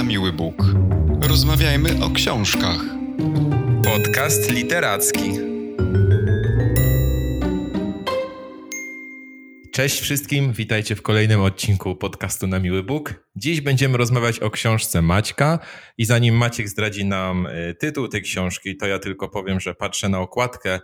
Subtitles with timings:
[0.00, 0.64] na miły Bóg.
[1.22, 2.80] Rozmawiajmy o książkach.
[3.84, 5.30] Podcast literacki.
[9.72, 13.14] Cześć wszystkim, witajcie w kolejnym odcinku podcastu na miły Bóg.
[13.36, 15.58] Dziś będziemy rozmawiać o książce Maćka
[15.98, 20.08] i zanim Maciek zdradzi nam e, tytuł tej książki, to ja tylko powiem, że patrzę
[20.08, 20.80] na okładkę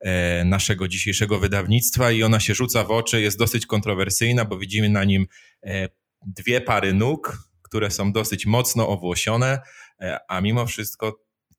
[0.00, 4.88] e, naszego dzisiejszego wydawnictwa i ona się rzuca w oczy, jest dosyć kontrowersyjna, bo widzimy
[4.88, 5.26] na nim
[5.62, 5.88] e,
[6.26, 9.58] dwie pary nóg, które są dosyć mocno owłosione,
[10.28, 11.16] a mimo wszystko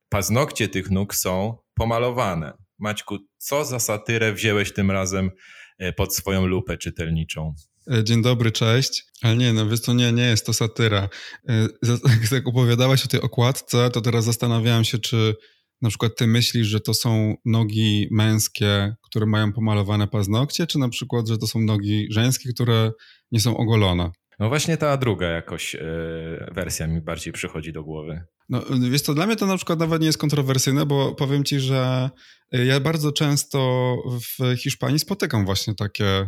[0.10, 2.54] paznokcie tych nóg są pomalowane.
[2.80, 5.32] Maćku, co za satyrę wziąłeś tym razem
[5.96, 7.54] pod swoją lupę czytelniczą?
[8.04, 9.06] Dzień dobry, cześć.
[9.22, 11.10] Ale nie, no wiesz co, nie, nie jest to satyra.
[12.32, 15.36] Jak opowiadałaś o tej okładce, to teraz zastanawiałem się, czy
[15.82, 20.90] na przykład ty myślisz, że to są nogi męskie, które mają pomalowane paznokcie, czy na
[20.90, 22.92] przykład, że to są nogi żeńskie, które
[23.32, 24.12] nie są ogolone?
[24.40, 25.82] No właśnie ta druga jakoś yy,
[26.52, 28.22] wersja mi bardziej przychodzi do głowy.
[28.50, 31.60] No wiesz to dla mnie to na przykład nawet nie jest kontrowersyjne, bo powiem ci,
[31.60, 32.10] że
[32.52, 33.60] ja bardzo często
[34.22, 36.28] w Hiszpanii spotykam właśnie takie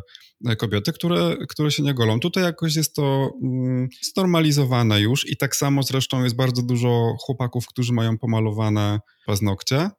[0.57, 2.19] kobiety, które, które się nie golą.
[2.19, 7.67] Tutaj jakoś jest to mm, znormalizowane już i tak samo zresztą jest bardzo dużo chłopaków,
[7.67, 9.89] którzy mają pomalowane paznokcie.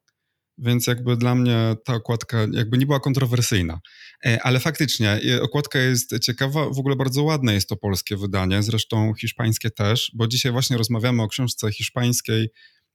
[0.60, 3.80] Więc jakby dla mnie ta okładka jakby nie była kontrowersyjna.
[4.26, 8.62] E, ale faktycznie e, okładka jest ciekawa, w ogóle bardzo ładne jest to polskie wydanie,
[8.62, 12.48] zresztą hiszpańskie też, bo dzisiaj właśnie rozmawiamy o książce hiszpańskiej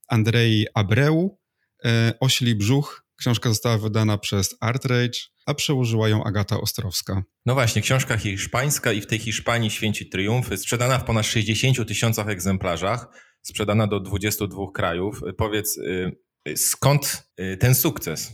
[0.07, 1.37] Andrei Abreu,
[1.85, 3.05] e, Ośli Brzuch.
[3.17, 7.23] Książka została wydana przez Artrage, a przełożyła ją Agata Ostrowska.
[7.45, 12.29] No właśnie, książka hiszpańska i w tej Hiszpanii święci triumfy, sprzedana w ponad 60 tysiącach
[12.29, 13.07] egzemplarzach,
[13.41, 15.21] sprzedana do 22 krajów.
[15.37, 16.17] Powiedz, y,
[16.55, 18.33] Skąd y, ten sukces?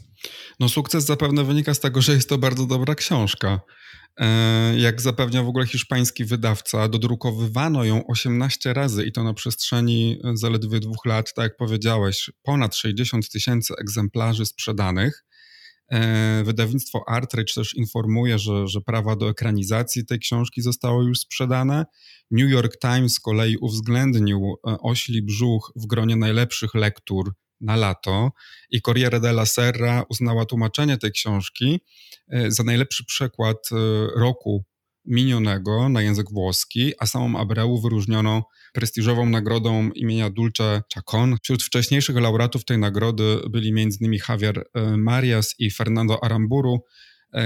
[0.60, 3.62] No sukces zapewne wynika z tego, że jest to bardzo dobra książka.
[4.18, 10.22] E, jak zapewnia w ogóle hiszpański wydawca, dodrukowywano ją 18 razy i to na przestrzeni
[10.34, 15.26] zaledwie dwóch lat, tak jak powiedziałeś, ponad 60 tysięcy egzemplarzy sprzedanych.
[15.92, 21.86] E, wydawnictwo Artridge też informuje, że, że prawa do ekranizacji tej książki zostały już sprzedane.
[22.32, 28.32] New York Times z kolei uwzględnił e, Ośli Brzuch w gronie najlepszych lektur na lato
[28.70, 31.80] i Corriere della Serra uznała tłumaczenie tej książki
[32.28, 33.76] e, za najlepszy przekład e,
[34.20, 34.66] roku
[35.06, 41.36] minionego na język włoski, a samą Abreu wyróżniono prestiżową nagrodą imienia Dulce Chacon.
[41.44, 44.20] Wśród wcześniejszych laureatów tej nagrody byli m.in.
[44.30, 46.80] Javier e, Marias i Fernando Aramburu,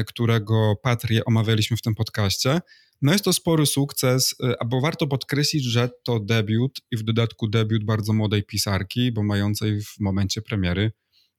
[0.08, 2.62] którego patrię omawialiśmy w tym podcaście.
[3.02, 7.48] No jest to spory sukces, y, bo warto podkreślić, że to debiut i w dodatku
[7.48, 10.92] debiut bardzo młodej pisarki, bo mającej w momencie premiery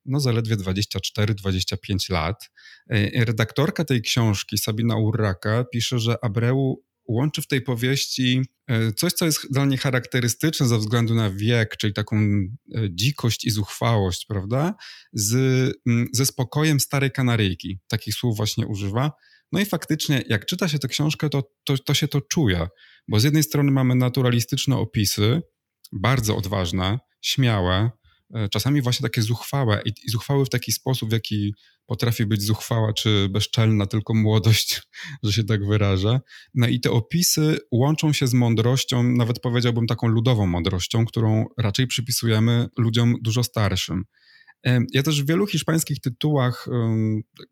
[0.06, 2.50] no zaledwie 24-25 lat.
[2.92, 9.12] Y, redaktorka tej książki, Sabina Urraka, pisze, że Abreu łączy w tej powieści y, coś,
[9.12, 12.16] co jest dla niej charakterystyczne ze względu na wiek, czyli taką
[12.90, 14.74] dzikość i zuchwałość, prawda,
[15.12, 15.34] z,
[15.86, 17.78] mm, ze spokojem starej Kanaryjki.
[17.88, 19.12] Takich słów właśnie używa.
[19.52, 22.68] No i faktycznie, jak czyta się tę książkę, to, to, to się to czuje,
[23.08, 25.42] bo z jednej strony mamy naturalistyczne opisy,
[25.92, 27.90] bardzo odważne, śmiałe,
[28.34, 31.54] e, czasami właśnie takie zuchwałe i, i zuchwałe w taki sposób, w jaki
[31.86, 34.82] potrafi być zuchwała czy bezczelna tylko młodość,
[35.22, 36.20] że się tak wyrażę.
[36.54, 41.86] No i te opisy łączą się z mądrością, nawet powiedziałbym taką ludową mądrością, którą raczej
[41.86, 44.04] przypisujemy ludziom dużo starszym.
[44.92, 46.66] Ja też w wielu hiszpańskich tytułach,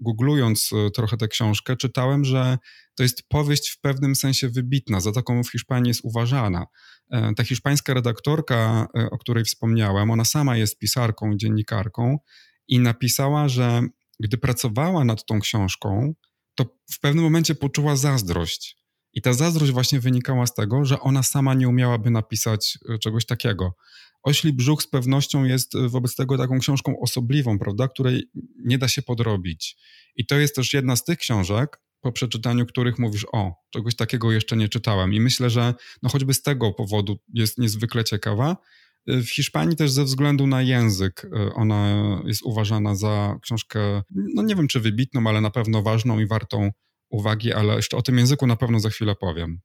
[0.01, 2.59] googlując e, trochę tę książkę, czytałem, że
[2.95, 6.67] to jest powieść w pewnym sensie wybitna, za taką w Hiszpanii jest uważana.
[7.11, 12.19] E, ta hiszpańska redaktorka, e, o której wspomniałem, ona sama jest pisarką i dziennikarką
[12.69, 13.83] i napisała, że
[14.21, 16.15] gdy pracowała nad tą książką,
[16.55, 18.77] to w pewnym momencie poczuła zazdrość.
[19.13, 23.77] I ta zazdrość właśnie wynikała z tego, że ona sama nie umiałaby napisać czegoś takiego.
[24.25, 28.23] Ośli brzuch z pewnością jest y, wobec tego taką książką osobliwą, prawda, której
[28.65, 29.77] nie da się podrobić.
[30.17, 34.33] I to jest też jedna z tych książek, po przeczytaniu których mówisz, o, czegoś takiego
[34.33, 35.15] jeszcze nie czytałem.
[35.15, 38.57] I myślę, że no choćby z tego powodu jest niezwykle ciekawa.
[39.11, 44.03] Y, w Hiszpanii też ze względu na język y, ona jest uważana za książkę,
[44.35, 46.71] no nie wiem czy wybitną, ale na pewno ważną i wartą
[47.11, 49.61] uwagi, ale jeszcze o tym języku na pewno za chwilę powiem.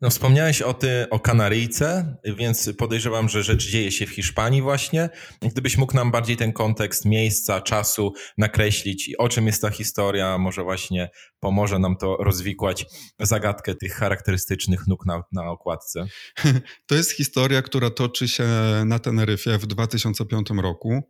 [0.00, 5.08] No, wspomniałeś o, ty, o Kanaryjce, więc podejrzewam, że rzecz dzieje się w Hiszpanii właśnie.
[5.42, 10.38] Gdybyś mógł nam bardziej ten kontekst miejsca, czasu nakreślić i o czym jest ta historia,
[10.38, 11.10] może właśnie
[11.40, 12.86] pomoże nam to rozwikłać
[13.18, 16.06] zagadkę tych charakterystycznych nóg na, na okładce.
[16.86, 18.48] To jest historia, która toczy się
[18.86, 21.02] na Teneryfie w 2005 roku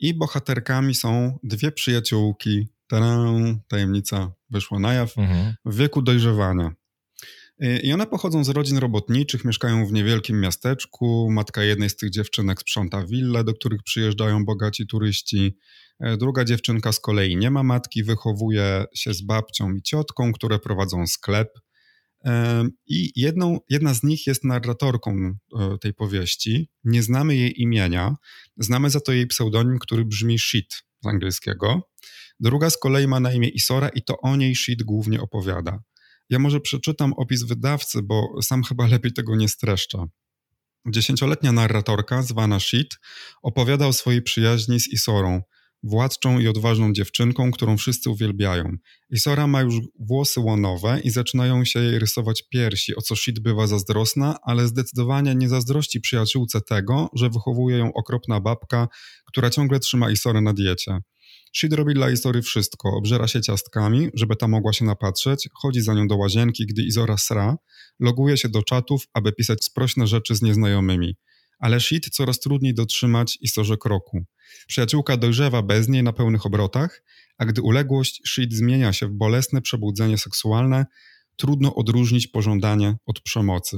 [0.00, 2.68] i bohaterkami są dwie przyjaciółki.
[2.86, 5.54] Taran, tajemnica wyszła na jaw, mhm.
[5.64, 6.74] w wieku dojrzewania.
[7.64, 11.28] Y, I one pochodzą z rodzin robotniczych, mieszkają w niewielkim miasteczku.
[11.30, 15.56] Matka jednej z tych dziewczynek sprząta willę, do których przyjeżdżają bogaci turyści.
[16.00, 20.58] E, druga dziewczynka z kolei nie ma matki, wychowuje się z babcią i ciotką, które
[20.58, 21.58] prowadzą sklep.
[22.24, 26.70] E, I jedną, jedna z nich jest narratorką e, tej powieści.
[26.84, 28.16] Nie znamy jej imienia,
[28.56, 31.88] znamy za to jej pseudonim, który brzmi Shit z angielskiego.
[32.40, 35.78] Druga z kolei ma na imię Isora i to o niej Shit głównie opowiada.
[36.32, 40.06] Ja może przeczytam opis wydawcy, bo sam chyba lepiej tego nie streszcza.
[40.86, 42.98] Dziesięcioletnia narratorka, zwana Shit,
[43.42, 45.42] opowiada o swojej przyjaźni z Isorą,
[45.82, 48.76] władczą i odważną dziewczynką, którą wszyscy uwielbiają.
[49.10, 53.66] Isora ma już włosy łonowe i zaczynają się jej rysować piersi, o co Shit bywa
[53.66, 58.88] zazdrosna, ale zdecydowanie nie zazdrości przyjaciółce tego, że wychowuje ją okropna babka,
[59.26, 60.98] która ciągle trzyma Isorę na diecie.
[61.52, 62.88] Shid robi dla Izory wszystko.
[62.96, 67.16] Obżera się ciastkami, żeby ta mogła się napatrzeć, chodzi za nią do łazienki, gdy Izora
[67.16, 67.56] sra,
[68.00, 71.16] loguje się do czatów, aby pisać sprośne rzeczy z nieznajomymi.
[71.58, 74.24] Ale Shid coraz trudniej dotrzymać Izorze kroku.
[74.66, 77.02] Przyjaciółka dojrzewa bez niej na pełnych obrotach,
[77.38, 80.86] a gdy uległość Shid zmienia się w bolesne przebudzenie seksualne,
[81.36, 83.76] trudno odróżnić pożądanie od przemocy.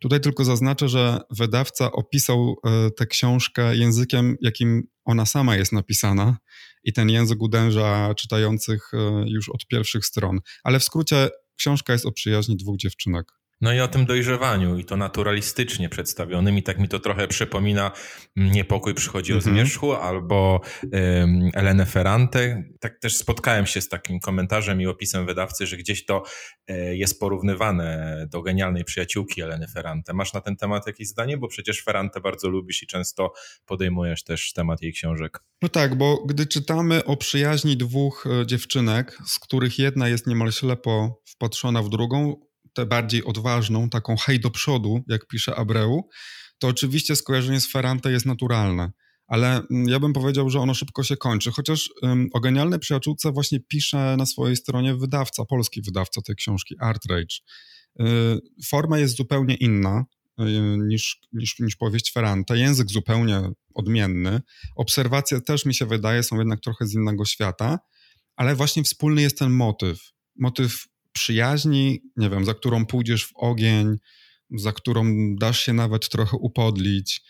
[0.00, 6.36] Tutaj tylko zaznaczę, że wydawca opisał e, tę książkę językiem, jakim ona sama jest napisana,
[6.84, 10.40] i ten język uderza czytających e, już od pierwszych stron.
[10.64, 13.32] Ale w skrócie, książka jest o przyjaźni dwóch dziewczynek.
[13.64, 17.90] No i o tym dojrzewaniu i to naturalistycznie przedstawionym i tak mi to trochę przypomina
[18.36, 19.54] Niepokój przychodzi o mhm.
[19.54, 22.64] zmierzchu albo um, Elenę Ferrante.
[22.80, 26.22] Tak też spotkałem się z takim komentarzem i opisem wydawcy, że gdzieś to
[26.66, 30.12] e, jest porównywane do genialnej przyjaciółki Eleny Ferrante.
[30.12, 31.38] Masz na ten temat jakieś zdanie?
[31.38, 33.32] Bo przecież Ferrante bardzo lubisz i często
[33.66, 35.38] podejmujesz też temat jej książek.
[35.62, 40.52] No tak, bo gdy czytamy o przyjaźni dwóch e, dziewczynek, z których jedna jest niemal
[40.52, 42.36] ślepo wpatrzona w drugą,
[42.74, 46.08] tę bardziej odważną, taką hej do przodu, jak pisze Abreu,
[46.58, 48.92] to oczywiście skojarzenie z Ferrante jest naturalne.
[49.26, 51.50] Ale mm, ja bym powiedział, że ono szybko się kończy.
[51.50, 56.74] Chociaż um, o genialnej przyjaciółce właśnie pisze na swojej stronie wydawca, polski wydawca tej książki,
[56.80, 57.36] Art Rage.
[58.00, 58.04] Y,
[58.66, 60.04] forma jest zupełnie inna
[60.40, 60.44] y,
[60.78, 62.58] niż, niż, niż powieść Ferrante.
[62.58, 63.40] Język zupełnie
[63.74, 64.40] odmienny.
[64.76, 67.78] Obserwacje też mi się wydaje są jednak trochę z innego świata,
[68.36, 70.00] ale właśnie wspólny jest ten motyw.
[70.38, 73.96] Motyw przyjaźni, nie wiem, za którą pójdziesz w ogień,
[74.50, 75.04] za którą
[75.36, 77.22] dasz się nawet trochę upodlić,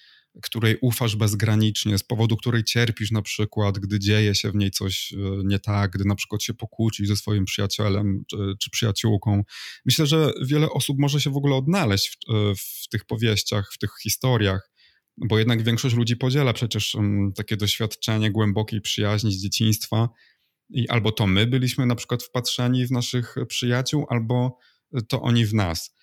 [0.42, 5.12] której ufasz bezgranicznie, z powodu której cierpisz na przykład, gdy dzieje się w niej coś
[5.12, 9.42] e, nie tak, gdy na przykład się pokłócisz ze swoim przyjacielem czy, czy przyjaciółką.
[9.84, 13.78] Myślę, że wiele osób może się w ogóle odnaleźć w, e, w tych powieściach, w
[13.78, 14.70] tych historiach,
[15.16, 20.08] bo jednak większość ludzi podziela przecież um, takie doświadczenie głębokiej przyjaźni z dzieciństwa,
[20.70, 24.58] i albo to my byliśmy na przykład wpatrzeni w naszych przyjaciół, albo
[25.08, 25.94] to oni w nas.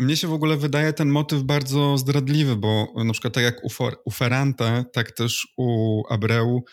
[0.00, 3.68] Mnie się w ogóle wydaje ten motyw bardzo zdradliwy, bo na przykład tak jak u,
[4.04, 6.64] u Ferrante, tak też u Abreu,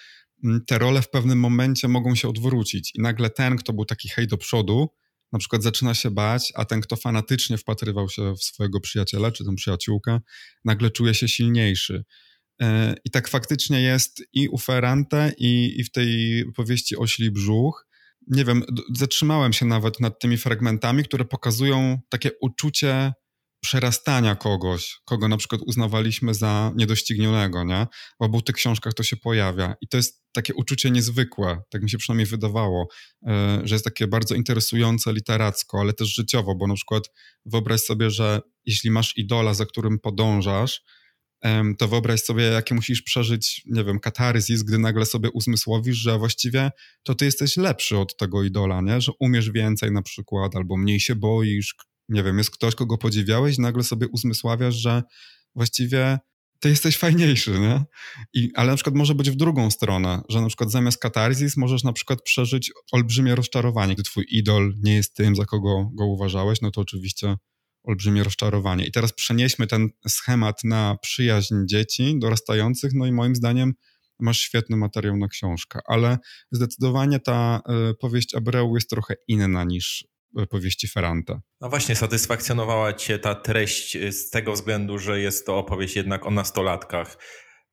[0.67, 4.27] te role w pewnym momencie mogą się odwrócić i nagle ten, kto był taki hej
[4.27, 4.89] do przodu,
[5.31, 9.45] na przykład zaczyna się bać, a ten, kto fanatycznie wpatrywał się w swojego przyjaciela czy
[9.45, 10.19] tę przyjaciółkę,
[10.65, 12.03] nagle czuje się silniejszy.
[12.63, 17.87] E, I tak faktycznie jest i u Ferrante, i, i w tej powieści Ośli Brzuch.
[18.27, 18.63] Nie wiem,
[18.95, 23.13] zatrzymałem się nawet nad tymi fragmentami, które pokazują takie uczucie
[23.59, 27.87] przerastania kogoś, kogo na przykład uznawaliśmy za niedoścignionego, nie?
[28.19, 29.75] W obu tych książkach to się pojawia.
[29.81, 32.87] I to jest takie uczucie niezwykłe, tak mi się przynajmniej wydawało,
[33.27, 37.03] e, że jest takie bardzo interesujące literacko, ale też życiowo, bo na przykład
[37.45, 40.81] wyobraź sobie, że jeśli masz idola, za którym podążasz,
[41.77, 46.71] to wyobraź sobie, jakie musisz przeżyć, nie wiem, katarzis, gdy nagle sobie uzmysłowisz, że właściwie
[47.03, 49.01] to ty jesteś lepszy od tego idola, nie?
[49.01, 51.75] Że umiesz więcej na przykład, albo mniej się boisz,
[52.09, 55.03] nie wiem, jest ktoś, kogo podziwiałeś, nagle sobie uzmysławiasz, że
[55.55, 56.19] właściwie
[56.59, 57.83] ty jesteś fajniejszy, nie?
[58.33, 61.83] I, ale na przykład może być w drugą stronę, że na przykład zamiast katarzis możesz
[61.83, 66.61] na przykład przeżyć olbrzymie rozczarowanie, gdy twój idol nie jest tym, za kogo go uważałeś,
[66.61, 67.35] no to oczywiście
[67.83, 68.85] olbrzymie rozczarowanie.
[68.85, 73.73] I teraz przenieśmy ten schemat na przyjaźń dzieci dorastających, no i moim zdaniem
[74.19, 76.17] masz świetny materiał na książkę, ale
[76.51, 77.61] zdecydowanie ta
[77.91, 80.05] y, powieść Abreu jest trochę inna niż
[80.39, 81.39] y, powieści Ferrante.
[81.61, 86.31] No właśnie, satysfakcjonowała cię ta treść z tego względu, że jest to opowieść jednak o
[86.31, 87.17] nastolatkach,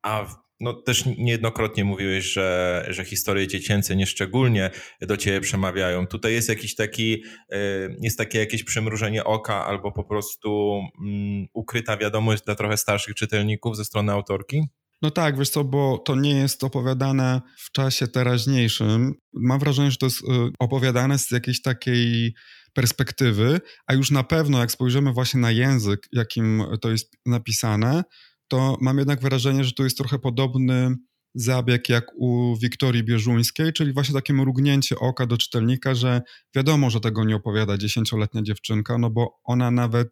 [0.03, 0.25] a
[0.61, 6.07] no też niejednokrotnie mówiłeś, że, że historie dziecięce nieszczególnie do ciebie przemawiają.
[6.07, 7.57] Tutaj jest jakiś taki, e,
[8.01, 13.77] jest takie jakieś przymrużenie oka albo po prostu um, ukryta wiadomość dla trochę starszych czytelników
[13.77, 14.61] ze strony autorki?
[15.01, 19.13] No tak, wiesz co, bo to nie jest opowiadane w czasie teraźniejszym.
[19.33, 22.33] Mam wrażenie, że to jest e, opowiadane z jakiejś takiej
[22.73, 28.03] perspektywy, a już na pewno jak spojrzymy właśnie na język, jakim to jest napisane,
[28.51, 30.95] to mam jednak wrażenie, że to jest trochę podobny
[31.35, 36.21] zabieg jak u Wiktorii Bieżuńskiej, czyli właśnie takie mrugnięcie oka do czytelnika, że
[36.55, 40.09] wiadomo, że tego nie opowiada dziesięcioletnia dziewczynka, no bo ona nawet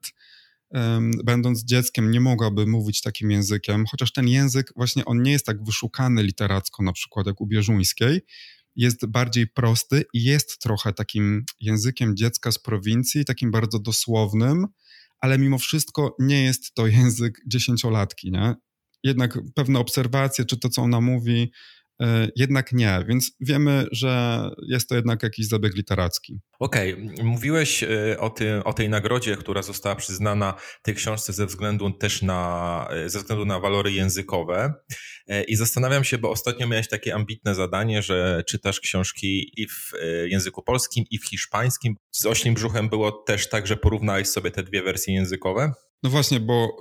[0.69, 5.46] um, będąc dzieckiem nie mogłaby mówić takim językiem, chociaż ten język właśnie on nie jest
[5.46, 8.22] tak wyszukany literacko na przykład jak u Bieżuńskiej,
[8.75, 14.67] jest bardziej prosty i jest trochę takim językiem dziecka z prowincji, takim bardzo dosłownym,
[15.21, 18.55] ale mimo wszystko nie jest to język dziesięciolatki, nie?
[19.03, 21.51] Jednak pewne obserwacje, czy to, co ona mówi,
[22.36, 26.39] jednak nie, więc wiemy, że jest to jednak jakiś zabieg literacki.
[26.60, 27.25] Okej, okay.
[27.25, 30.53] mówiłeś e, o, ty, o tej nagrodzie, która została przyznana
[30.84, 34.74] tej książce ze względu też na, e, ze względu na walory językowe
[35.48, 39.91] i zastanawiam się, bo ostatnio miałeś takie ambitne zadanie, że czytasz książki i w
[40.25, 41.96] języku polskim i w hiszpańskim.
[42.12, 45.74] Z Oślim Brzuchem było też tak, że porównałeś sobie te dwie wersje językowe?
[46.03, 46.77] No właśnie, bo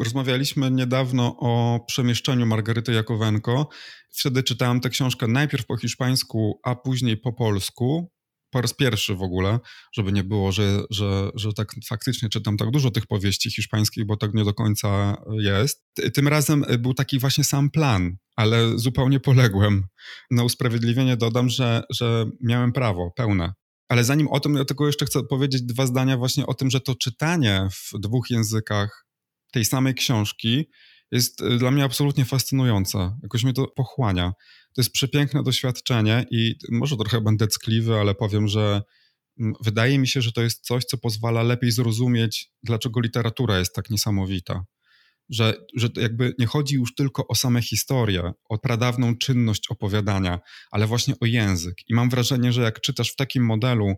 [0.00, 3.68] y, rozmawialiśmy niedawno o przemieszczeniu Margaryty Jakowenko.
[4.12, 8.10] Wtedy czytałem tę książkę najpierw po hiszpańsku, a później po polsku.
[8.50, 9.58] Po raz pierwszy w ogóle,
[9.94, 14.16] żeby nie było, że, że, że tak faktycznie czytam tak dużo tych powieści hiszpańskich, bo
[14.16, 15.84] tak nie do końca jest.
[16.14, 19.86] Tym razem był taki właśnie sam plan, ale zupełnie poległem.
[20.30, 23.52] Na usprawiedliwienie dodam, że, że miałem prawo pełne
[23.88, 26.80] ale zanim o tym, ja tylko jeszcze chcę powiedzieć dwa zdania właśnie o tym, że
[26.80, 29.06] to czytanie w dwóch językach
[29.52, 30.64] tej samej książki
[31.10, 33.18] jest y, dla mnie absolutnie fascynujące.
[33.22, 34.32] Jakoś mnie to pochłania.
[34.74, 38.82] To jest przepiękne doświadczenie i może trochę będę ckliwy, ale powiem, że
[39.40, 43.74] mm, wydaje mi się, że to jest coś, co pozwala lepiej zrozumieć, dlaczego literatura jest
[43.74, 44.64] tak niesamowita
[45.30, 50.38] że, że jakby nie chodzi już tylko o same historie, o pradawną czynność opowiadania,
[50.70, 51.74] ale właśnie o język.
[51.88, 53.94] I mam wrażenie, że jak czytasz w takim modelu,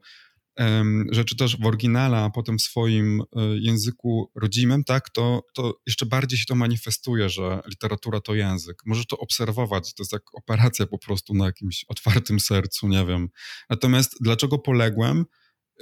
[1.11, 3.25] że czytasz w oryginale, a potem w swoim e,
[3.59, 8.77] języku rodzimym, tak, to, to jeszcze bardziej się to manifestuje, że literatura to język.
[8.87, 13.29] Możesz to obserwować, to jest jak operacja po prostu na jakimś otwartym sercu, nie wiem.
[13.71, 15.25] Natomiast dlaczego poległem?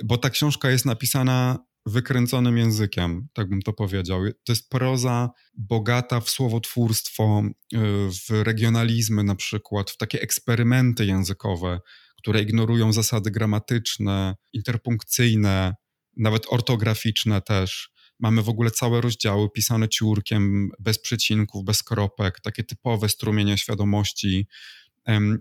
[0.04, 4.20] Bo ta książka jest napisana wykręconym językiem, tak bym to powiedział.
[4.44, 7.42] To jest proza bogata w słowotwórstwo,
[7.74, 7.78] y,
[8.10, 11.80] w regionalizmy na przykład, w takie eksperymenty językowe,
[12.18, 15.74] które ignorują zasady gramatyczne, interpunkcyjne,
[16.16, 17.90] nawet ortograficzne też.
[18.20, 24.46] Mamy w ogóle całe rozdziały pisane ciurkiem, bez przecinków, bez kropek, takie typowe strumienie świadomości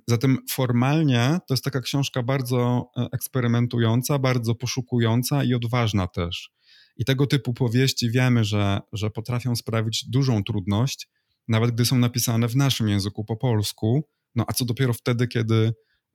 [0.07, 6.51] Zatem formalnie to jest taka książka bardzo e, eksperymentująca, bardzo poszukująca i odważna też.
[6.97, 11.09] I tego typu powieści wiemy, że, że potrafią sprawić dużą trudność,
[11.47, 14.09] nawet gdy są napisane w naszym języku po polsku.
[14.35, 15.73] No a co dopiero wtedy, kiedy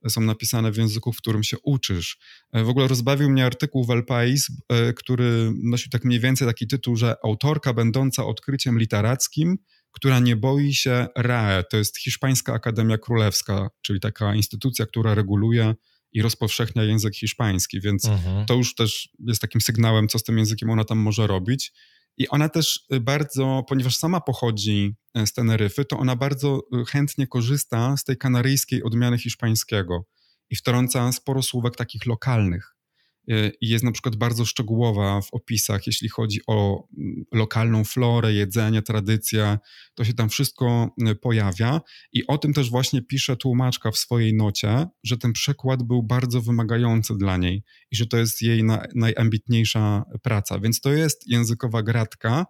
[0.09, 2.17] są napisane w języku, w którym się uczysz.
[2.53, 6.47] E, w ogóle rozbawił mnie artykuł w El País, e, który nosił tak mniej więcej
[6.47, 9.57] taki tytuł, że autorka będąca odkryciem literackim
[9.91, 15.75] która nie boi się RAE, to jest Hiszpańska Akademia Królewska, czyli taka instytucja, która reguluje
[16.13, 18.45] i rozpowszechnia język hiszpański, więc mhm.
[18.45, 21.73] to już też jest takim sygnałem, co z tym językiem ona tam może robić.
[22.17, 27.27] I ona też bardzo, ponieważ sama pochodzi e, z Teneryfy, to ona bardzo e, chętnie
[27.27, 30.05] korzysta z tej kanaryjskiej odmiany hiszpańskiego
[30.49, 32.75] i wtrąca sporo słówek takich lokalnych.
[33.29, 38.33] Y, i jest na przykład bardzo szczegółowa w opisach, jeśli chodzi o mm, lokalną florę,
[38.33, 39.59] jedzenie, tradycja,
[39.95, 41.81] to się tam wszystko y, pojawia.
[42.13, 46.41] I o tym też właśnie pisze tłumaczka w swojej nocie, że ten przekład był bardzo
[46.41, 51.83] wymagający dla niej i że to jest jej na, najambitniejsza praca, więc to jest językowa
[51.83, 52.45] gratka,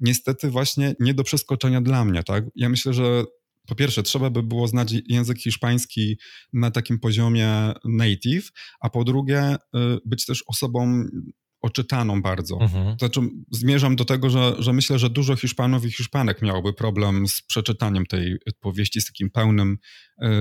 [0.00, 2.44] niestety właśnie nie do przeskoczenia dla mnie, tak?
[2.54, 3.24] Ja myślę, że
[3.66, 6.18] po pierwsze, trzeba by było znać język hiszpański
[6.52, 8.50] na takim poziomie native,
[8.80, 11.04] a po drugie, y, być też osobą
[11.62, 12.60] oczytaną bardzo.
[12.60, 12.98] Mhm.
[12.98, 17.42] Znaczy, zmierzam do tego, że, że myślę, że dużo Hiszpanów i Hiszpanek miałoby problem z
[17.42, 19.78] przeczytaniem tej powieści z takim pełnym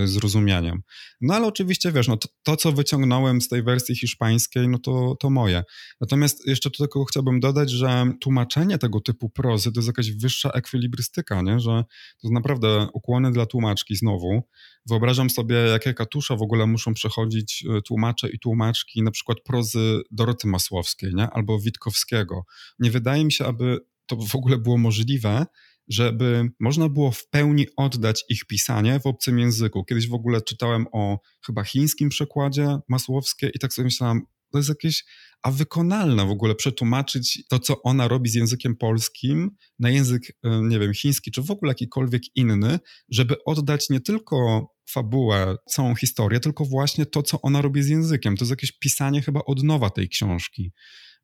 [0.05, 0.81] zrozumieniem.
[1.21, 5.15] No ale oczywiście, wiesz, no, to, to, co wyciągnąłem z tej wersji hiszpańskiej, no to,
[5.19, 5.63] to moje.
[6.01, 11.41] Natomiast jeszcze tylko chciałbym dodać, że tłumaczenie tego typu prozy to jest jakaś wyższa ekwilibrystyka,
[11.41, 11.59] nie?
[11.59, 11.83] że
[12.21, 14.41] to naprawdę ukłony dla tłumaczki znowu.
[14.85, 20.01] Wyobrażam sobie, jakie katusza w ogóle muszą przechodzić y, tłumacze i tłumaczki na przykład prozy
[20.11, 21.29] Doroty Masłowskiej, nie?
[21.29, 22.45] albo Witkowskiego.
[22.79, 25.45] Nie wydaje mi się, aby to w ogóle było możliwe,
[25.91, 29.85] żeby można było w pełni oddać ich pisanie w obcym języku.
[29.85, 34.21] Kiedyś w ogóle czytałem o chyba chińskim przekładzie Masłowskie i tak sobie myślałam,
[34.51, 35.03] to jest jakieś
[35.43, 40.61] a wykonalne w ogóle przetłumaczyć to, co ona robi z językiem polskim na język, e,
[40.61, 42.79] nie wiem, chiński, czy w ogóle jakikolwiek inny,
[43.09, 48.37] żeby oddać nie tylko fabułę, całą historię, tylko właśnie to, co ona robi z językiem.
[48.37, 50.71] To jest jakieś pisanie chyba od nowa tej książki.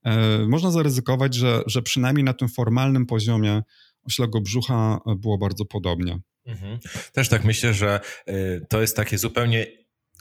[0.03, 3.63] E, można zaryzykować, że, że przynajmniej na tym formalnym poziomie
[4.07, 6.19] oślego brzucha było bardzo podobnie.
[6.45, 6.79] Mhm.
[7.13, 7.99] Też tak myślę, że
[8.29, 9.67] y, to jest takie zupełnie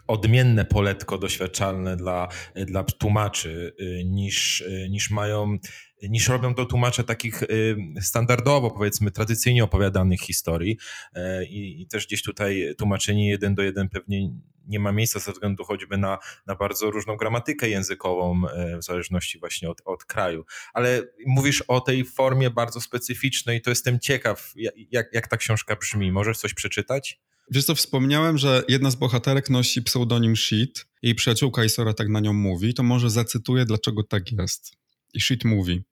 [0.06, 5.58] odmienne poletko doświadczalne dla, dla tłumaczy niż, niż mają
[6.02, 10.78] niż robią to tłumacze takich y, standardowo, powiedzmy, tradycyjnie opowiadanych historii.
[11.14, 14.30] E, I, I, też gdzieś tutaj tłumaczenie jeden do jeden pewnie
[14.66, 19.38] nie ma miejsca ze względu choćby na, na bardzo różną gramatykę językową, e, w zależności
[19.38, 20.44] właśnie od, od kraju.
[20.74, 24.52] Ale mówisz o tej formie bardzo specyficznej, to jestem ciekaw,
[24.90, 26.12] jak, jak ta książka brzmi.
[26.12, 27.20] Możesz coś przeczytać?
[27.50, 30.86] Wiesz co, wspomniałem, że jedna z bohaterek nosi pseudonim Shit.
[31.02, 34.76] Jej przyjaciółka Isora tak na nią mówi, to może zacytuję, dlaczego tak jest.
[35.16, 35.84] I Shit mówi.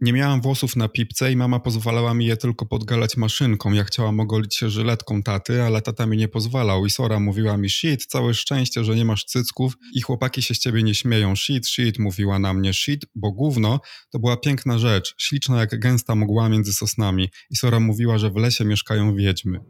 [0.00, 3.72] Nie miałam włosów na pipce i mama pozwalała mi je tylko podgalać maszynką.
[3.72, 6.86] Ja chciałam ogolić się żyletką taty, ale tata mi nie pozwalał.
[6.86, 10.58] I Sora mówiła mi, shit, całe szczęście, że nie masz cycków i chłopaki się z
[10.58, 11.36] ciebie nie śmieją.
[11.36, 12.72] Shit, shit, mówiła na mnie.
[12.72, 17.28] Shit, bo gówno to była piękna rzecz, śliczna jak gęsta mgła między sosnami.
[17.50, 19.60] I Sora mówiła, że w lesie mieszkają wiedźmy.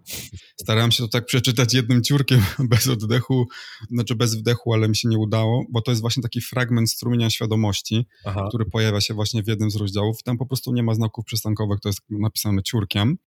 [0.60, 3.46] Starałem się to tak przeczytać jednym ciurkiem, bez oddechu,
[3.90, 7.30] znaczy bez wdechu, ale mi się nie udało, bo to jest właśnie taki fragment strumienia
[7.30, 8.44] świadomości, Aha.
[8.48, 11.80] który pojawia się właśnie w jednym z rozdziałów tam po prostu nie ma znaków przystankowych,
[11.80, 13.18] to jest napisane ciurkiem.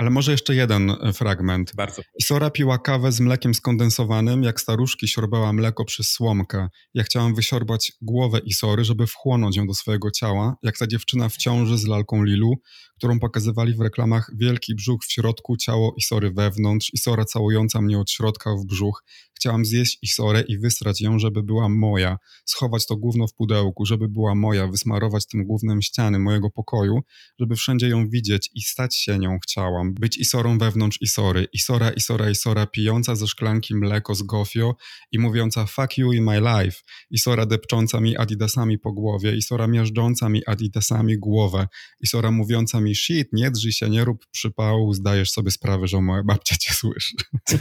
[0.00, 1.72] Ale może jeszcze jeden e, fragment.
[1.76, 2.02] Bardzo.
[2.18, 6.68] Isora piła kawę z mlekiem skondensowanym, jak staruszki siorbała mleko przez słomkę.
[6.94, 11.36] Ja chciałam wysiorbać głowę Isory, żeby wchłonąć ją do swojego ciała, jak ta dziewczyna w
[11.36, 12.54] ciąży z lalką Lilu,
[12.96, 18.10] którą pokazywali w reklamach wielki brzuch w środku, ciało Isory wewnątrz, Isora całująca mnie od
[18.10, 19.04] środka w brzuch.
[19.34, 24.08] Chciałam zjeść Isorę i wysrać ją, żeby była moja, schować to gówno w pudełku, żeby
[24.08, 27.00] była moja, wysmarować tym głównym ściany mojego pokoju,
[27.38, 32.30] żeby wszędzie ją widzieć i stać się nią chciałam, być Isorą wewnątrz Isory, Isora, Isora,
[32.30, 34.76] Isora, pijąca ze szklanki mleko z gofio
[35.12, 36.80] i mówiąca fuck you in my life,
[37.10, 41.68] Isora depcząca mi adidasami po głowie, Isora miażdżąca mi adidasami głowę,
[42.00, 46.22] Isora mówiąca mi shit, nie drzyj się, nie rób przypału, zdajesz sobie sprawę, że moja
[46.22, 47.14] babcia cię słyszy.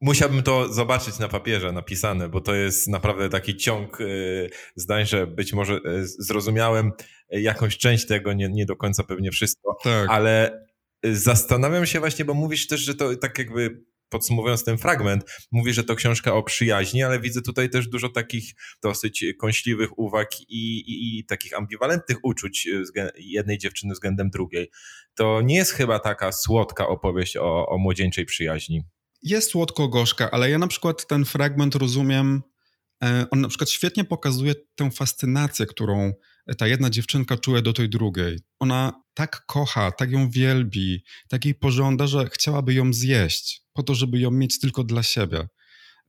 [0.00, 5.26] Musiałbym to zobaczyć na papierze napisane, bo to jest naprawdę taki ciąg y, zdań, że
[5.26, 6.92] być może y, zrozumiałem
[7.30, 10.10] jakąś część tego, nie, nie do końca pewnie wszystko, tak.
[10.10, 10.63] ale
[11.12, 15.84] zastanawiam się właśnie, bo mówisz też, że to tak jakby podsumowując ten fragment, mówi, że
[15.84, 21.18] to książka o przyjaźni, ale widzę tutaj też dużo takich dosyć kąśliwych uwag i, i,
[21.18, 22.68] i takich ambiwalentnych uczuć
[23.18, 24.70] jednej dziewczyny względem drugiej.
[25.14, 28.82] To nie jest chyba taka słodka opowieść o, o młodzieńczej przyjaźni.
[29.22, 32.42] Jest słodko-gorzka, ale ja na przykład ten fragment rozumiem,
[33.04, 36.12] e, on na przykład świetnie pokazuje tę fascynację, którą
[36.58, 38.38] ta jedna dziewczynka czuje do tej drugiej.
[38.58, 43.94] Ona tak kocha, tak ją wielbi, tak jej pożąda, że chciałaby ją zjeść, po to,
[43.94, 45.48] żeby ją mieć tylko dla siebie.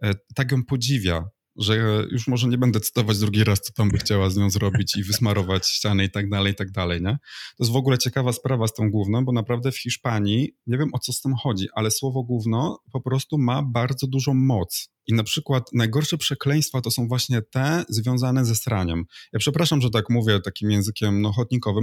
[0.04, 1.24] E, tak ją podziwia,
[1.56, 4.98] że już może nie będę cytować drugi raz, co tam by chciała z nią zrobić
[4.98, 7.18] i wysmarować ściany i tak dalej, i tak dalej, nie?
[7.58, 10.89] To jest w ogóle ciekawa sprawa z tą główną, bo naprawdę w Hiszpanii, nie wiem
[10.94, 14.89] o co z tym chodzi, ale słowo główno po prostu ma bardzo dużą moc.
[15.08, 19.06] I na przykład najgorsze przekleństwa to są właśnie te związane ze sraniem.
[19.34, 21.34] Ja przepraszam, że tak mówię takim językiem no,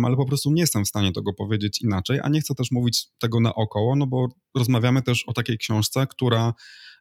[0.05, 3.07] ale po prostu nie jestem w stanie tego powiedzieć inaczej, a nie chcę też mówić
[3.19, 6.55] tego naokoło, no bo rozmawiamy też o takiej książce, która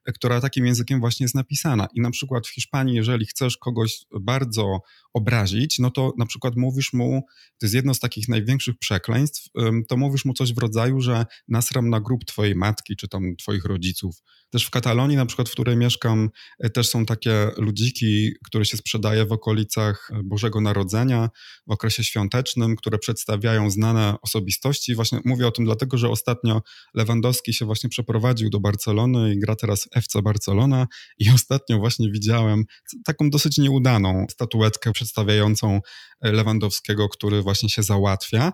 [0.07, 1.87] która takim językiem właśnie jest napisana.
[1.93, 4.79] I na przykład w Hiszpanii, jeżeli chcesz kogoś bardzo
[5.13, 7.21] obrazić, no to na przykład mówisz mu,
[7.59, 9.49] to jest jedno z takich największych przekleństw,
[9.87, 13.65] to mówisz mu coś w rodzaju, że nasram na grób twojej matki, czy tam twoich
[13.65, 14.21] rodziców.
[14.51, 18.77] Też w Katalonii, na przykład, w której mieszkam, e, też są takie ludziki, które się
[18.77, 21.29] sprzedaje w okolicach e, Bożego Narodzenia,
[21.67, 24.95] w okresie świątecznym, które przedstawiają znane osobistości.
[24.95, 26.61] Właśnie mówię o tym dlatego, że ostatnio
[26.93, 32.63] Lewandowski się właśnie przeprowadził do Barcelony i gra teraz FC Barcelona i ostatnio właśnie widziałem
[33.05, 35.81] taką dosyć nieudaną statuetkę przedstawiającą
[36.21, 38.53] e, Lewandowskiego, który właśnie się załatwia.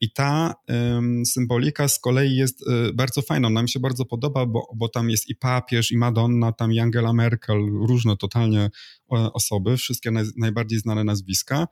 [0.00, 0.54] I ta
[1.24, 3.48] symbolika z kolei jest bardzo fajna.
[3.48, 6.80] Ona mi się bardzo podoba, bo, bo tam jest i papież, i Madonna, tam i
[6.80, 7.58] Angela Merkel,
[7.88, 8.70] różne totalnie e,
[9.32, 11.66] osoby, wszystkie naj, najbardziej znane nazwiska.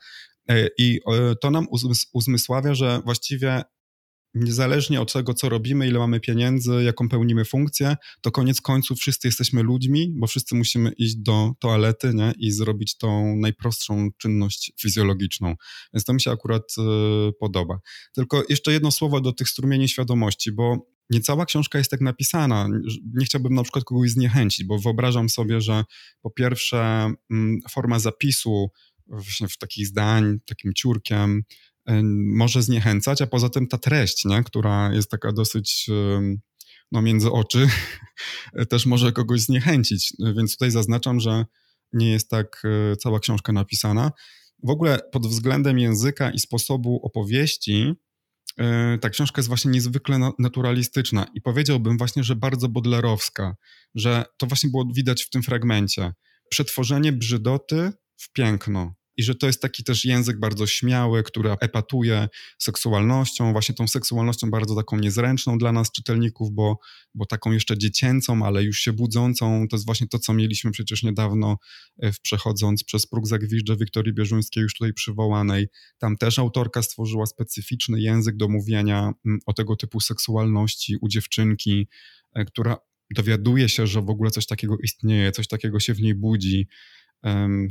[0.48, 1.66] E, I e, to nam
[2.12, 3.62] uzmysławia, że właściwie
[4.34, 9.28] niezależnie od tego, co robimy, ile mamy pieniędzy, jaką pełnimy funkcję, to koniec końców wszyscy
[9.28, 12.32] jesteśmy ludźmi, bo wszyscy musimy iść do toalety nie?
[12.38, 15.54] i zrobić tą najprostszą czynność fizjologiczną.
[15.94, 17.80] Więc to mi się akurat y, podoba.
[18.14, 22.68] Tylko jeszcze jedno słowo do tych strumieni świadomości, bo nie cała książka jest tak napisana.
[23.14, 25.84] Nie chciałbym na przykład kogoś zniechęcić, bo wyobrażam sobie, że
[26.22, 28.70] po pierwsze mm, forma zapisu
[29.50, 31.42] w takich zdań, takim ciurkiem
[32.34, 34.42] może zniechęcać, a poza tym ta treść, nie?
[34.44, 35.90] która jest taka dosyć
[36.92, 37.68] no, między oczy,
[38.70, 40.12] też może kogoś zniechęcić.
[40.36, 41.44] Więc tutaj zaznaczam, że
[41.92, 44.12] nie jest tak e, cała książka napisana.
[44.62, 47.94] W ogóle pod względem języka i sposobu opowieści
[48.58, 53.56] e, ta książka jest właśnie niezwykle naturalistyczna i powiedziałbym właśnie, że bardzo bodlerowska,
[53.94, 56.12] że to właśnie było widać w tym fragmencie.
[56.50, 62.28] Przetworzenie brzydoty w piękno i że to jest taki też język bardzo śmiały, który epatuje
[62.58, 66.78] seksualnością, właśnie tą seksualnością bardzo taką niezręczną dla nas czytelników, bo,
[67.14, 69.68] bo taką jeszcze dziecięcą, ale już się budzącą.
[69.68, 71.58] To jest właśnie to, co mieliśmy przecież niedawno
[71.98, 75.68] e, w przechodząc przez próg Zagwiżdża Wiktorii Bieżuńskiej, już tutaj przywołanej.
[75.98, 81.88] Tam też autorka stworzyła specyficzny język do mówienia mm, o tego typu seksualności u dziewczynki,
[82.34, 82.76] e, która
[83.14, 86.68] dowiaduje się, że w ogóle coś takiego istnieje, coś takiego się w niej budzi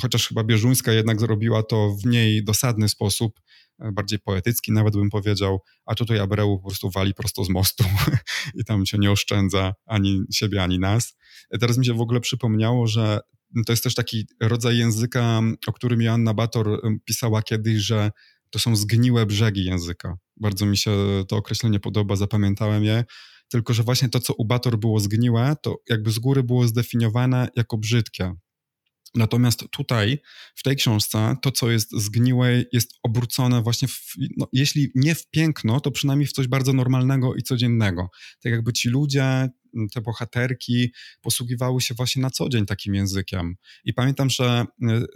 [0.02, 3.40] chociaż chyba Bieżuńska jednak zrobiła to w mniej dosadny sposób,
[3.80, 7.84] e, bardziej poetycki nawet bym powiedział, a tutaj Abreu po prostu wali prosto z mostu
[8.60, 11.18] i tam się nie oszczędza ani siebie, ani nas.
[11.50, 13.20] E, teraz mi się w ogóle przypomniało, że
[13.66, 18.12] to jest też taki rodzaj języka, o którym Joanna Bator pisała kiedyś, że
[18.50, 20.18] to są zgniłe brzegi języka.
[20.38, 20.92] Bardzo mi się
[21.28, 23.04] to określenie podoba, zapamiętałem je.
[23.48, 27.48] Tylko, że właśnie to, co u Bator było zgniłe, to jakby z góry było zdefiniowane
[27.56, 28.34] jako brzydkie.
[29.16, 30.20] Natomiast tutaj,
[30.56, 34.02] w tej książce, to, co jest zgniłe, jest obrócone właśnie, w,
[34.38, 38.10] no, jeśli nie w piękno, to przynajmniej w coś bardzo normalnego i codziennego.
[38.44, 39.50] Tak jakby ci ludzie,
[39.94, 43.56] te bohaterki posługiwały się właśnie na co dzień takim językiem.
[43.86, 44.66] I pamiętam, że,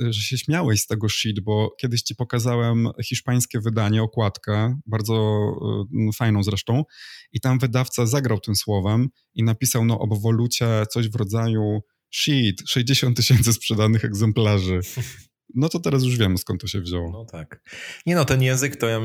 [0.02, 5.48] y, że się śmiałeś z tego shit, bo kiedyś ci pokazałem hiszpańskie wydanie, okładkę, bardzo
[6.10, 6.84] y, fajną zresztą,
[7.32, 12.64] i tam wydawca zagrał tym słowem i napisał no, o wolucie coś w rodzaju shit,
[12.70, 14.80] 60 tysięcy sprzedanych egzemplarzy.
[15.56, 17.12] No to teraz już wiemy, skąd to się wzięło.
[17.12, 17.62] No tak.
[18.06, 19.00] Nie no, ten język to ja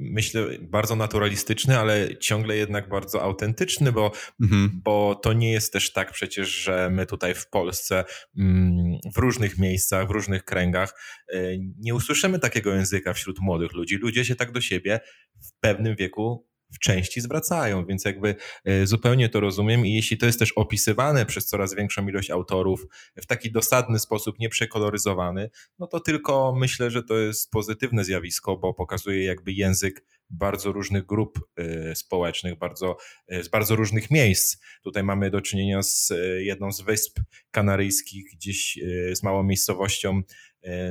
[0.00, 4.80] myślę bardzo naturalistyczny, ale ciągle jednak bardzo autentyczny, bo, mhm.
[4.84, 8.04] bo to nie jest też tak przecież, że my tutaj w Polsce
[8.38, 10.94] mm, w różnych miejscach, w różnych kręgach
[11.34, 13.96] y, nie usłyszymy takiego języka wśród młodych ludzi.
[13.96, 15.00] Ludzie się tak do siebie
[15.42, 20.26] w pewnym wieku w części zwracają, więc jakby e, zupełnie to rozumiem i jeśli to
[20.26, 26.00] jest też opisywane przez coraz większą ilość autorów w taki dosadny sposób, nieprzekoloryzowany, no to
[26.00, 31.94] tylko myślę, że to jest pozytywne zjawisko, bo pokazuje jakby język bardzo różnych grup e,
[31.96, 32.96] społecznych, bardzo,
[33.28, 34.56] e, z bardzo różnych miejsc.
[34.82, 38.78] Tutaj mamy do czynienia z jedną z wysp kanaryjskich, gdzieś
[39.12, 40.22] z małą miejscowością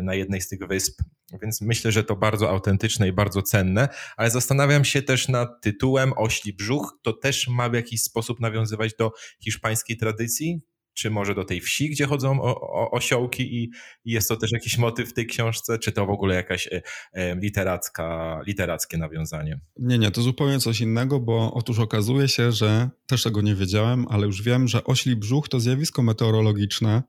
[0.02, 1.02] na jednej z tych wysp
[1.42, 6.14] więc myślę, że to bardzo autentyczne i bardzo cenne, ale zastanawiam się też nad tytułem
[6.18, 7.00] Ośli Brzuch.
[7.02, 10.62] To też ma w jakiś sposób nawiązywać do hiszpańskiej tradycji?
[10.94, 13.64] Czy może do tej wsi, gdzie chodzą o, o, osiołki i,
[14.06, 16.82] i, jest to też jakiś motyw w tej książce, czy to w ogóle jakaś e,
[17.14, 19.60] e, literacka, literackie nawiązanie?
[19.78, 24.06] Nie, nie, to zupełnie coś innego, bo otóż okazuje się, że też tego nie wiedziałem,
[24.10, 27.04] ale już wiem, że ośli brzuch to zjawisko meteorologiczne,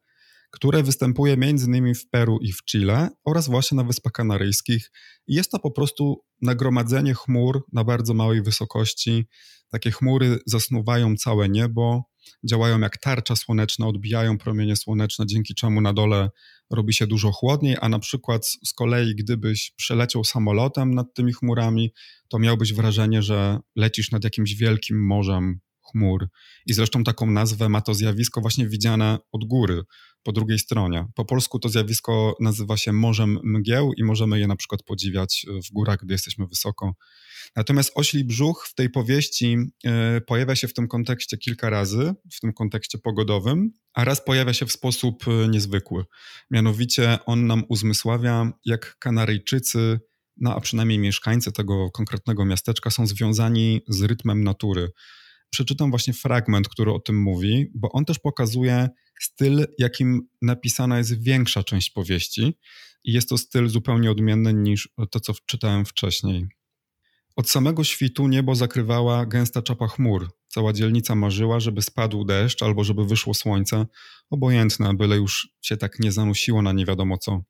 [0.50, 1.94] które występuje m.in.
[1.94, 4.90] w Peru i w Chile oraz właśnie na Wyspach Kanaryjskich.
[5.26, 9.26] Jest to po prostu nagromadzenie chmur na bardzo małej wysokości.
[9.70, 12.04] Takie chmury zasnuwają całe niebo,
[12.48, 16.30] działają jak tarcza słoneczna, odbijają promienie słoneczne, dzięki czemu na dole
[16.70, 21.92] robi się dużo chłodniej, a na przykład z kolei, gdybyś przeleciał samolotem nad tymi chmurami,
[22.28, 25.60] to miałbyś wrażenie, że lecisz nad jakimś wielkim morzem
[25.92, 26.28] chmur.
[26.66, 29.82] I zresztą taką nazwę ma to zjawisko właśnie widziane od góry,
[30.22, 31.06] po drugiej stronie.
[31.14, 35.72] Po polsku to zjawisko nazywa się Morzem Mgieł i możemy je na przykład podziwiać w
[35.72, 36.94] górach, gdy jesteśmy wysoko.
[37.56, 39.56] Natomiast ośli brzuch w tej powieści
[40.16, 44.52] y, pojawia się w tym kontekście kilka razy, w tym kontekście pogodowym, a raz pojawia
[44.52, 46.04] się w sposób e, niezwykły.
[46.50, 50.00] Mianowicie on nam uzmysławia, jak Kanaryjczycy,
[50.36, 54.90] no a przynajmniej mieszkańcy tego konkretnego miasteczka są związani z rytmem natury
[55.50, 58.88] przeczytam właśnie fragment, który o tym mówi, bo on też pokazuje
[59.20, 62.58] styl, jakim napisana jest większa część powieści.
[63.04, 66.48] I jest to styl zupełnie odmienny niż to, co czytałem wcześniej.
[67.36, 70.30] Od samego świtu niebo zakrywała gęsta czapa chmur.
[70.48, 73.86] Cała dzielnica marzyła, żeby spadł deszcz albo żeby wyszło słońce.
[74.30, 77.42] Obojętne, byle już się tak nie zanusiło na nie wiadomo co.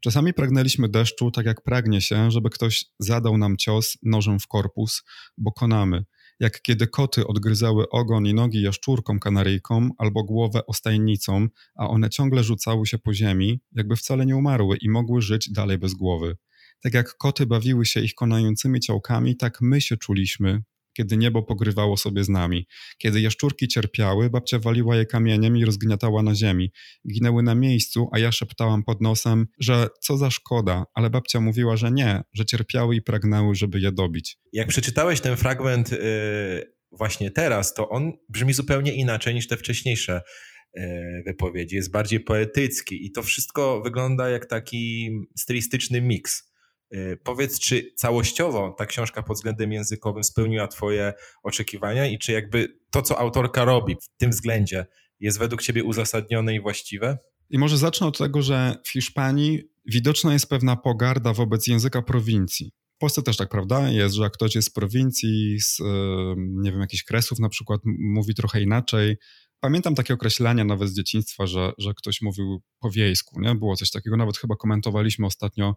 [0.00, 5.02] Czasami pragnęliśmy deszczu, tak jak pragnie się, żeby ktoś zadał nam cios nożem w korpus,
[5.38, 6.04] bo konamy
[6.42, 12.44] jak kiedy koty odgryzały ogon i nogi jaszczurkom kanaryjkom albo głowę ostajnicom, a one ciągle
[12.44, 16.36] rzucały się po ziemi, jakby wcale nie umarły i mogły żyć dalej bez głowy.
[16.80, 21.96] Tak jak koty bawiły się ich konającymi ciałkami, tak my się czuliśmy, kiedy niebo pogrywało
[21.96, 22.66] sobie z nami.
[22.98, 26.72] Kiedy jaszczurki cierpiały, babcia waliła je kamieniem i rozgniatała na ziemi.
[27.12, 31.76] Ginęły na miejscu, a ja szeptałam pod nosem, że co za szkoda, ale babcia mówiła,
[31.76, 34.36] że nie, że cierpiały i pragnęły, żeby je dobić.
[34.52, 35.98] Jak przeczytałeś ten fragment yy,
[36.92, 40.20] właśnie teraz, to on brzmi zupełnie inaczej niż te wcześniejsze
[40.76, 41.76] e, wypowiedzi.
[41.76, 46.51] Jest bardziej poetycki i to wszystko wygląda jak taki stylistyczny miks.
[46.92, 52.78] E, powiedz, czy całościowo ta książka pod względem językowym spełniła Twoje oczekiwania i czy jakby
[52.90, 54.86] to, co autorka robi w tym względzie,
[55.20, 57.18] jest według Ciebie uzasadnione i właściwe?
[57.50, 62.72] I może zacznę od tego, że w Hiszpanii widoczna jest pewna pogarda wobec języka prowincji.
[62.96, 63.90] W Polsce też tak, prawda?
[63.90, 65.78] Jest, że jak ktoś jest z prowincji, z,
[66.36, 69.16] nie wiem, jakichś kresów na przykład, mówi trochę inaczej.
[69.60, 73.54] Pamiętam takie określenia nawet z dzieciństwa, że, że ktoś mówił po wiejsku, nie?
[73.54, 75.74] Było coś takiego, nawet chyba komentowaliśmy ostatnio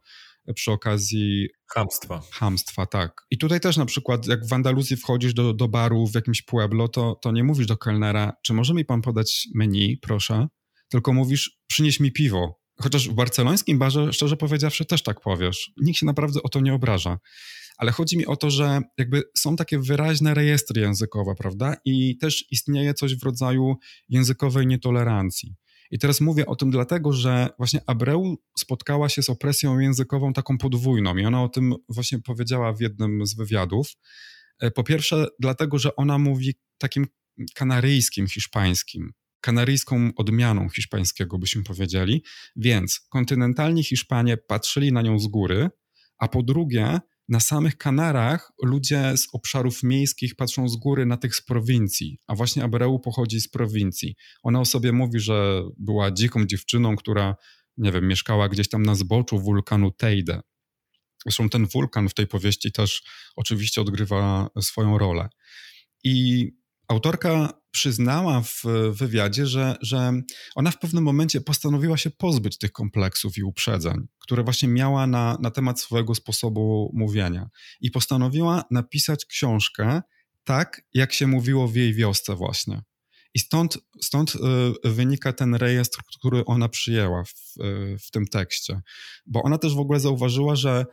[0.53, 1.47] przy okazji...
[1.73, 2.21] Hamstwa.
[2.31, 3.11] Hamstwa, tak.
[3.31, 6.87] I tutaj też na przykład, jak w Andaluzji wchodzisz do, do baru w jakimś pueblo,
[6.87, 10.47] to, to nie mówisz do kelnera, czy może mi pan podać menu, proszę?
[10.89, 12.59] tylko mówisz, przynieś mi piwo.
[12.81, 15.71] Chociaż w barcelońskim barze, szczerze powiedziawszy, też tak powiesz.
[15.81, 17.17] Nikt się naprawdę o to nie obraża.
[17.77, 21.75] Ale chodzi mi o to, że jakby są takie wyraźne rejestry językowe, prawda?
[21.85, 23.75] I też istnieje coś w rodzaju
[24.09, 25.55] językowej nietolerancji.
[25.91, 30.57] I teraz mówię o tym dlatego, że właśnie Abreu spotkała się z opresją językową taką
[30.57, 33.87] podwójną i ona o tym właśnie powiedziała w jednym z wywiadów.
[34.59, 37.07] E, po pierwsze, dlatego, że ona mówi takim
[37.55, 42.23] kanaryjskim, hiszpańskim, kanaryjską odmianą hiszpańskiego, byśmy powiedzieli.
[42.55, 45.69] Więc kontynentalni Hiszpanie patrzyli na nią z góry,
[46.17, 51.35] a po drugie, na samych Kanarach ludzie z obszarów miejskich patrzą z góry na tych
[51.35, 54.15] z prowincji, a właśnie Abreu pochodzi z prowincji.
[54.43, 57.35] Ona o sobie mówi, że była dziką dziewczyną, która,
[57.77, 60.41] nie wiem, mieszkała gdzieś tam na zboczu wulkanu Teide.
[61.25, 63.03] Zresztą ten wulkan w tej powieści też
[63.35, 65.29] oczywiście odgrywa swoją rolę.
[66.03, 66.51] I
[66.87, 70.13] Autorka przyznała w wywiadzie, że, że
[70.55, 75.37] ona w pewnym momencie postanowiła się pozbyć tych kompleksów i uprzedzeń, które właśnie miała na,
[75.41, 77.49] na temat swojego sposobu mówienia.
[77.81, 80.01] I postanowiła napisać książkę
[80.43, 82.81] tak, jak się mówiło w jej wiosce właśnie.
[83.33, 84.39] I stąd, stąd y,
[84.89, 88.81] wynika ten rejestr, który ona przyjęła w, y, w tym tekście.
[89.25, 90.85] Bo ona też w ogóle zauważyła, że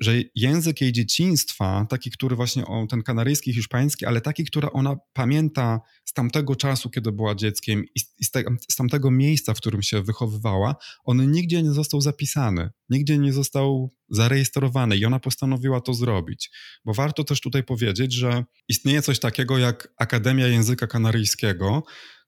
[0.00, 4.96] że język jej dzieciństwa, taki, który właśnie o ten kanaryjski, hiszpański, ale taki, który ona
[5.12, 9.82] pamięta z tamtego czasu, kiedy była dzieckiem i z, te, z tamtego miejsca, w którym
[9.82, 15.94] się wychowywała, on nigdzie nie został zapisany, nigdzie nie został zarejestrowany i ona postanowiła to
[15.94, 16.50] zrobić.
[16.84, 21.82] Bo warto też tutaj powiedzieć, że istnieje coś takiego jak Akademia Języka Kanaryjskiego,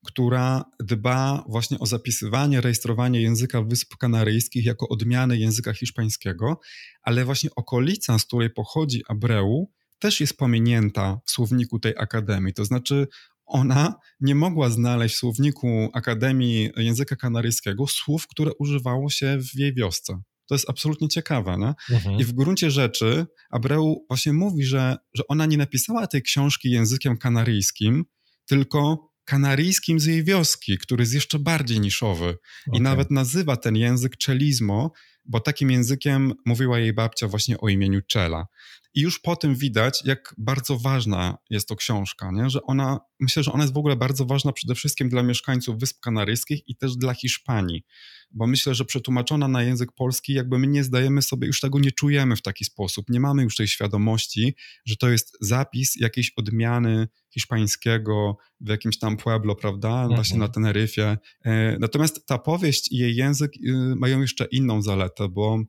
[0.07, 6.59] która dba właśnie o zapisywanie, rejestrowanie języka Wysp Kanaryjskich jako odmiany języka hiszpańskiego,
[7.01, 12.53] ale właśnie okolica, z której pochodzi Abreu, też jest pominięta w słowniku tej akademii.
[12.53, 13.07] To znaczy,
[13.45, 19.73] ona nie mogła znaleźć w słowniku Akademii Języka Kanaryjskiego słów, które używało się w jej
[19.73, 20.21] wiosce.
[20.47, 21.57] To jest absolutnie ciekawe.
[21.57, 21.75] No?
[21.91, 22.19] Mhm.
[22.19, 27.17] I w gruncie rzeczy Abreu właśnie mówi, że, że ona nie napisała tej książki językiem
[27.17, 28.05] kanaryjskim,
[28.45, 32.25] tylko kanaryjskim z jej wioski, który jest jeszcze bardziej niszowy.
[32.67, 32.79] Okay.
[32.79, 34.91] I nawet nazywa ten język czelizmo,
[35.25, 38.47] bo takim językiem mówiła jej babcia właśnie o imieniu Czela.
[38.97, 42.49] I już po tym widać, jak bardzo ważna jest to książka, nie?
[42.49, 45.99] że ona, myślę, że ona jest w ogóle bardzo ważna przede wszystkim dla mieszkańców Wysp
[45.99, 47.83] Kanaryjskich i też dla Hiszpanii,
[48.31, 51.91] bo myślę, że przetłumaczona na język polski, jakby my nie zdajemy sobie, już tego nie
[51.91, 54.55] czujemy w taki sposób, nie mamy już tej świadomości,
[54.85, 60.15] że to jest zapis jakiejś odmiany hiszpańskiego w jakimś tam pueblo, prawda, mhm.
[60.15, 61.17] właśnie na Teneryfie.
[61.45, 65.63] E, natomiast ta powieść i jej język y, mają jeszcze inną zaletę, bo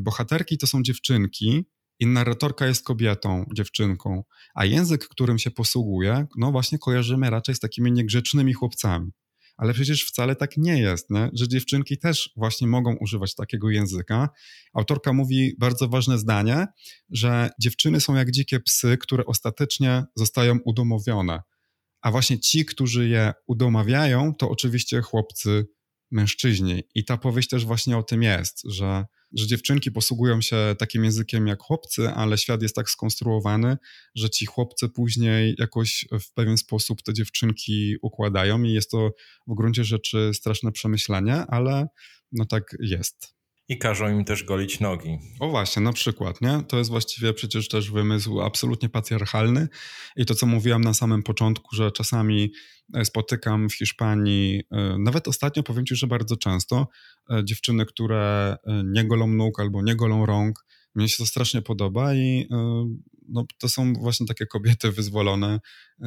[0.00, 1.64] bohaterki to są dziewczynki,
[2.00, 7.60] i narratorka jest kobietą, dziewczynką, a język, którym się posługuje, no właśnie kojarzymy raczej z
[7.60, 9.10] takimi niegrzecznymi chłopcami.
[9.56, 11.30] Ale przecież wcale tak nie jest, nie?
[11.32, 14.28] że dziewczynki też właśnie mogą używać takiego języka.
[14.74, 16.66] Autorka mówi bardzo ważne zdanie,
[17.10, 21.42] że dziewczyny są jak dzikie psy, które ostatecznie zostają udomowione.
[22.02, 25.66] A właśnie ci, którzy je udomawiają, to oczywiście chłopcy,
[26.10, 26.82] mężczyźni.
[26.94, 31.46] I ta powieść też właśnie o tym jest, że że dziewczynki posługują się takim językiem
[31.46, 33.76] jak chłopcy, ale świat jest tak skonstruowany,
[34.14, 39.10] że ci chłopcy później jakoś w pewien sposób te dziewczynki układają i jest to
[39.46, 41.86] w gruncie rzeczy straszne przemyślenie, ale
[42.32, 43.39] no tak jest.
[43.70, 45.18] I każą im też golić nogi.
[45.40, 46.62] O właśnie, na przykład, nie?
[46.68, 49.68] To jest właściwie przecież też wymysł absolutnie patriarchalny
[50.16, 52.52] i to, co mówiłam na samym początku, że czasami
[52.94, 56.88] e, spotykam w Hiszpanii, e, nawet ostatnio powiem Ci, że bardzo często,
[57.30, 60.66] e, dziewczyny, które nie golą nóg albo nie golą rąk.
[60.94, 62.48] Mnie się to strasznie podoba i
[63.28, 65.60] no, to są właśnie takie kobiety wyzwolone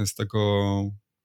[0.06, 0.40] z tego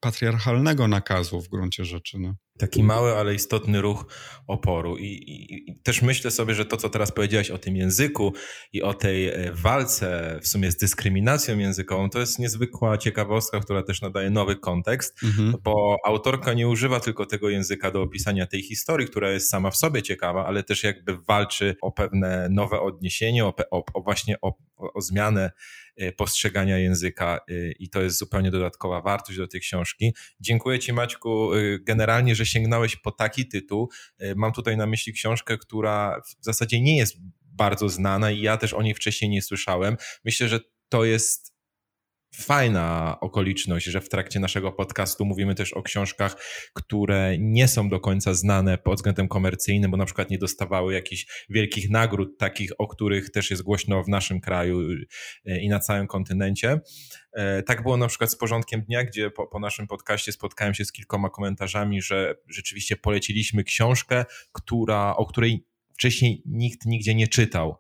[0.01, 2.19] patriarchalnego nakazu w gruncie rzeczy.
[2.19, 2.35] No.
[2.59, 4.07] Taki mały, ale istotny ruch
[4.47, 4.97] oporu.
[4.97, 8.33] I, i, I, też myślę sobie, że to, co teraz powiedziałeś o tym języku
[8.73, 13.83] i o tej e, walce w sumie z dyskryminacją językową, to jest niezwykła ciekawostka, która
[13.83, 15.55] też nadaje nowy kontekst, mhm.
[15.65, 19.77] bo autorka nie używa tylko tego języka do opisania tej historii, która jest sama w
[19.77, 24.55] sobie ciekawa, ale też jakby walczy o pewne nowe odniesienie, o, o, o właśnie o,
[24.77, 25.51] o zmianę
[26.17, 30.15] postrzegania języka e, i to jest zupełnie dodatkowa wartość do tej książki.
[30.41, 33.89] Dziękuję Ci Maćku generalnie, że sięgnąłeś po taki tytuł.
[34.37, 38.75] Mam tutaj na myśli książkę, która w zasadzie nie jest bardzo znana i ja też
[38.75, 39.97] o niej wcześniej nie słyszałem.
[40.25, 41.58] Myślę, że to jest
[42.35, 46.37] fajna okoliczność, że w trakcie naszego podcastu mówimy też o książkach,
[46.75, 51.27] które nie są do końca znane pod względem komercyjnym, bo na przykład nie dostawały jakichś
[51.51, 54.81] wielkich nagród, takich, o których też jest głośno w naszym kraju
[55.47, 56.81] e, i na całym kontynencie.
[57.33, 60.85] E, tak było na przykład z porządkiem dnia, gdzie po, po naszym podcaście spotkałem się
[60.85, 67.77] z kilkoma komentarzami, że rzeczywiście poleciliśmy książkę, która, o której wcześniej nikt nigdzie nie czytał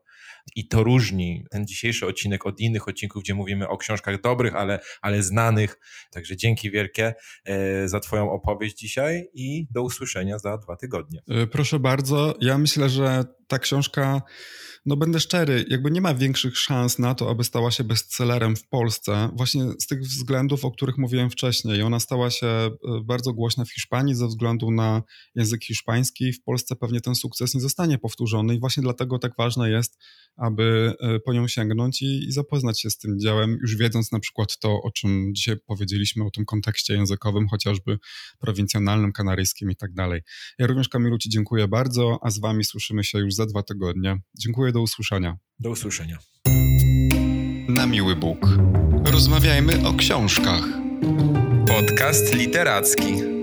[0.56, 4.80] i to różni ten dzisiejszy odcinek od innych odcinków, gdzie mówimy o książkach dobrych, ale,
[5.02, 5.78] ale znanych.
[6.10, 11.20] Także dzięki wielkie e, za Twoją opowieść dzisiaj i do usłyszenia za dwa tygodnie.
[11.28, 12.34] E, proszę bardzo.
[12.40, 14.22] Ja myślę, że ta książka
[14.88, 18.68] no będę szczery, jakby nie ma większych szans na to, aby stała się bestsellerem w
[18.68, 21.82] Polsce, właśnie z tych względów, o których mówiłem wcześniej.
[21.82, 22.70] Ona stała się e,
[23.04, 25.02] bardzo głośna w Hiszpanii ze względu na
[25.34, 26.32] język hiszpański.
[26.32, 29.98] W Polsce pewnie ten sukces nie zostanie powtórzony i właśnie dlatego tak ważne jest,
[30.36, 34.20] aby e, po nią sięgnąć i, i zapoznać się z tym dziełem, już wiedząc na
[34.20, 37.98] przykład to, o czym dzisiaj powiedzieliśmy, o tym kontekście językowym, chociażby
[38.38, 40.20] prowincjonalnym, kanaryjskim i tak dalej.
[40.58, 44.16] Ja również Kamilu Ci dziękuję bardzo, a z Wami słyszymy się już za dwa tygodnie.
[44.38, 45.36] Dziękuję, do usłyszenia.
[45.58, 46.18] Do usłyszenia.
[47.68, 48.48] Na miły Bóg.
[49.04, 50.64] Rozmawiajmy o książkach.
[51.66, 53.37] Podcast literacki.